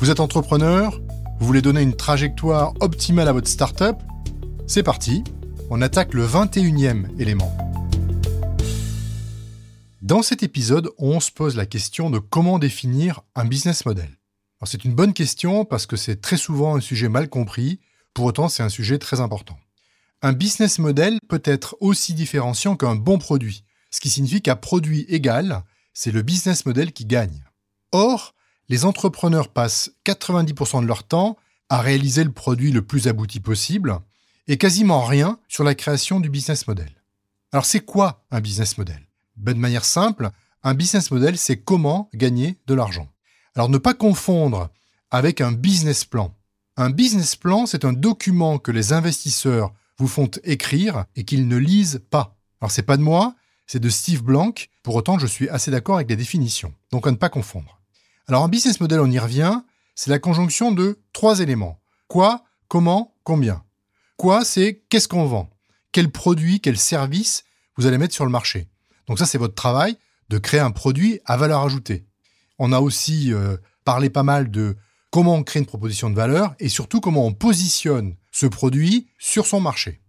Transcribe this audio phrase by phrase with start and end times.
[0.00, 0.98] Vous êtes entrepreneur
[1.40, 3.96] Vous voulez donner une trajectoire optimale à votre startup
[4.66, 5.22] C'est parti,
[5.68, 7.54] on attaque le 21e élément.
[10.00, 14.08] Dans cet épisode, on se pose la question de comment définir un business model.
[14.64, 17.78] C'est une bonne question parce que c'est très souvent un sujet mal compris,
[18.14, 19.58] pour autant c'est un sujet très important.
[20.22, 25.04] Un business model peut être aussi différenciant qu'un bon produit, ce qui signifie qu'à produit
[25.10, 25.62] égal,
[25.92, 27.44] c'est le business model qui gagne.
[27.92, 28.34] Or,
[28.70, 31.36] les entrepreneurs passent 90% de leur temps
[31.68, 33.98] à réaliser le produit le plus abouti possible
[34.46, 36.90] et quasiment rien sur la création du business model.
[37.52, 39.00] Alors c'est quoi un business model?
[39.36, 40.30] Ben, De manière simple,
[40.62, 43.08] un business model c'est comment gagner de l'argent.
[43.56, 44.70] Alors ne pas confondre
[45.10, 46.32] avec un business plan.
[46.76, 51.56] Un business plan c'est un document que les investisseurs vous font écrire et qu'ils ne
[51.56, 52.36] lisent pas.
[52.60, 53.34] Alors c'est pas de moi,
[53.66, 56.72] c'est de Steve Blank, pour autant je suis assez d'accord avec les définitions.
[56.92, 57.79] Donc à ne pas confondre.
[58.30, 59.60] Alors un business model, on y revient,
[59.96, 61.80] c'est la conjonction de trois éléments.
[62.06, 63.64] Quoi, comment, combien?
[64.16, 65.50] Quoi, c'est qu'est-ce qu'on vend?
[65.90, 67.42] Quel produit, quel service
[67.76, 68.68] vous allez mettre sur le marché?
[69.08, 69.96] Donc ça, c'est votre travail
[70.28, 72.06] de créer un produit à valeur ajoutée.
[72.60, 74.76] On a aussi euh, parlé pas mal de
[75.10, 79.44] comment on crée une proposition de valeur et surtout comment on positionne ce produit sur
[79.44, 80.02] son marché.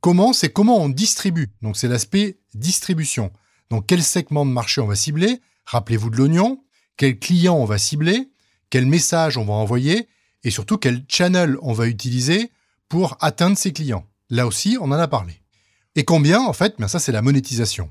[0.00, 1.54] Comment, c'est comment on distribue.
[1.62, 3.30] Donc c'est l'aspect distribution.
[3.70, 5.40] Donc quel segment de marché on va cibler?
[5.66, 6.64] Rappelez-vous de l'oignon,
[7.00, 8.28] quel client on va cibler,
[8.68, 10.06] quel message on va envoyer
[10.44, 12.52] et surtout quel channel on va utiliser
[12.90, 14.04] pour atteindre ses clients.
[14.28, 15.40] Là aussi, on en a parlé.
[15.96, 17.90] Et combien, en fait, ça c'est la monétisation.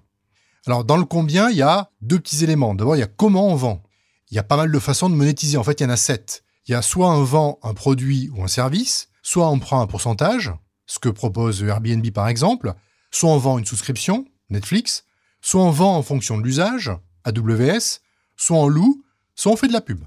[0.67, 2.75] Alors dans le combien, il y a deux petits éléments.
[2.75, 3.81] D'abord, il y a comment on vend.
[4.29, 5.57] Il y a pas mal de façons de monétiser.
[5.57, 6.43] En fait, il y en a sept.
[6.67, 9.87] Il y a soit on vend un produit ou un service, soit on prend un
[9.87, 10.53] pourcentage,
[10.85, 12.75] ce que propose Airbnb par exemple,
[13.09, 15.05] soit on vend une souscription, Netflix,
[15.41, 16.91] soit on vend en fonction de l'usage,
[17.23, 18.01] AWS,
[18.39, 19.03] soit on loue,
[19.35, 20.03] soit on fait de la pub.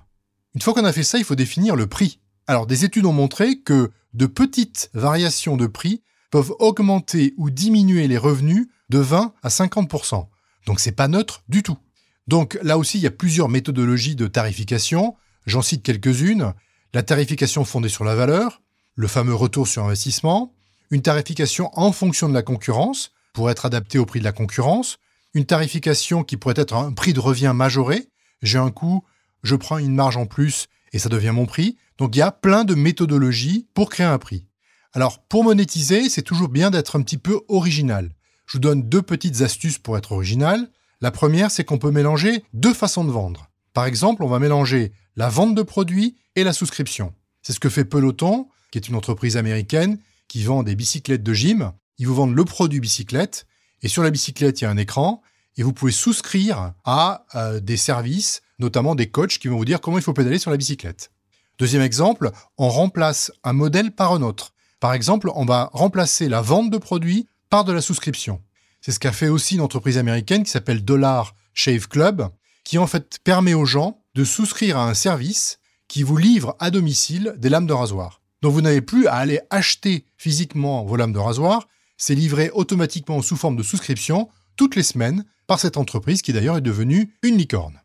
[0.55, 2.19] Une fois qu'on a fait ça, il faut définir le prix.
[2.47, 8.09] Alors des études ont montré que de petites variations de prix peuvent augmenter ou diminuer
[8.09, 10.27] les revenus de 20 à 50%.
[10.67, 11.79] Donc c'est pas neutre du tout.
[12.27, 15.15] Donc là aussi, il y a plusieurs méthodologies de tarification.
[15.47, 16.55] J'en cite quelques-unes.
[16.95, 18.63] La tarification fondée sur la valeur,
[18.95, 20.55] le fameux retour sur investissement,
[20.91, 24.99] une tarification en fonction de la concurrence pour être adaptée au prix de la concurrence,
[25.35, 28.09] une tarification qui pourrait être un prix de revient majoré,
[28.43, 29.05] j'ai un coût,
[29.43, 31.77] je prends une marge en plus et ça devient mon prix.
[31.99, 34.47] Donc il y a plein de méthodologies pour créer un prix.
[34.93, 38.11] Alors pour monétiser, c'est toujours bien d'être un petit peu original.
[38.47, 40.71] Je vous donne deux petites astuces pour être original.
[41.01, 43.49] La première, c'est qu'on peut mélanger deux façons de vendre.
[43.73, 47.15] Par exemple, on va mélanger la vente de produits et la souscription.
[47.43, 49.99] C'est ce que fait Peloton, qui est une entreprise américaine
[50.29, 51.73] qui vend des bicyclettes de gym.
[51.99, 53.47] Ils vous vendent le produit bicyclette
[53.83, 55.23] et sur la bicyclette, il y a un écran
[55.57, 59.81] et vous pouvez souscrire à euh, des services, notamment des coachs qui vont vous dire
[59.81, 61.11] comment il faut pédaler sur la bicyclette.
[61.59, 64.53] Deuxième exemple, on remplace un modèle par un autre.
[64.81, 68.41] Par exemple, on va remplacer la vente de produits par de la souscription.
[68.81, 72.29] C'est ce qu'a fait aussi une entreprise américaine qui s'appelle Dollar Shave Club,
[72.65, 76.71] qui en fait permet aux gens de souscrire à un service qui vous livre à
[76.71, 78.23] domicile des lames de rasoir.
[78.41, 83.23] Donc vous n'avez plus à aller acheter physiquement vos lames de rasoir, c'est livré automatiquement
[83.23, 84.29] sous forme de souscription
[84.63, 87.81] toutes les semaines par cette entreprise qui d'ailleurs est devenue une licorne.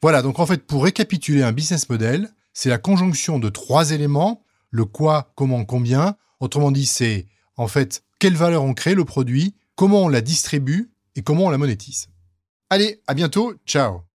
[0.00, 4.44] Voilà, donc en fait, pour récapituler un business model, c'est la conjonction de trois éléments,
[4.70, 6.14] le quoi, comment, combien.
[6.38, 7.26] Autrement dit, c'est
[7.56, 11.50] en fait quelle valeur on crée le produit, comment on la distribue et comment on
[11.50, 12.06] la monétise.
[12.70, 14.09] Allez, à bientôt, ciao